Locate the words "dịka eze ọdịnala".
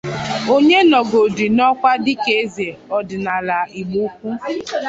2.03-3.57